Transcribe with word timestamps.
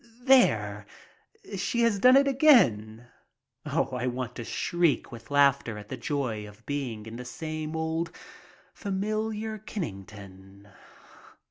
There, 0.23 0.87
she 1.57 1.81
has 1.81 1.99
done 1.99 2.17
it 2.17 2.27
again. 2.27 3.05
I 3.65 4.07
want 4.07 4.33
to 4.37 4.43
shriek 4.43 5.11
with 5.11 5.29
laughter 5.29 5.77
at 5.77 5.89
the 5.89 5.95
joy 5.97 6.47
of 6.47 6.65
being 6.65 7.05
in 7.05 7.17
this 7.17 7.29
same 7.29 7.75
old 7.75 8.09
familiar 8.73 9.59
Kennington. 9.59 10.69